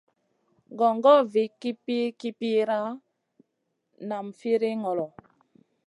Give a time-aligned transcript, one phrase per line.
[0.79, 2.79] Gongor vih kipir-kipira,
[4.09, 5.07] nam firiy ŋolo.